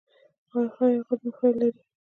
[0.53, 1.79] ایا هغه زما فایل لري؟